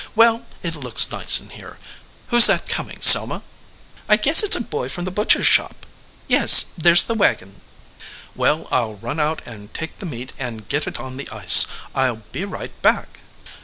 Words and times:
Well, 0.15 0.47
it 0.63 0.75
looks 0.75 1.11
nice 1.11 1.39
in 1.39 1.51
here. 1.51 1.77
Who 2.29 2.37
s 2.37 2.47
that 2.47 2.67
com 2.67 2.89
ing, 2.89 3.01
Selma?" 3.01 3.43
"I 4.09 4.17
guess 4.17 4.41
it 4.41 4.55
s 4.55 4.55
a 4.59 4.65
boy 4.65 4.89
from 4.89 5.05
the 5.05 5.11
butcher 5.11 5.41
s 5.41 5.45
shop. 5.45 5.85
Yes, 6.27 6.65
there 6.75 6.93
s 6.93 7.03
the 7.03 7.13
wagon." 7.13 7.61
"Well, 8.33 8.67
I 8.71 8.79
ll 8.79 8.95
run 8.95 9.19
out 9.19 9.43
and 9.45 9.71
take 9.75 9.99
the 9.99 10.07
meat 10.07 10.33
and 10.39 10.67
get 10.67 10.87
it 10.87 10.99
on 10.99 11.17
the 11.17 11.29
ice. 11.29 11.67
I 11.93 12.09
ll 12.09 12.23
be 12.31 12.45
right 12.45 12.71
back." 12.81 13.19